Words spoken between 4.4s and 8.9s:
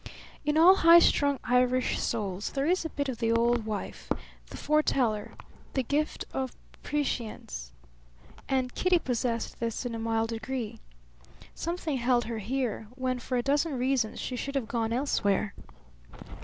the foreteller; the gift of prescience; and